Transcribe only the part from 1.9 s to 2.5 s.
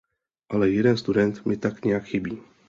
chybí.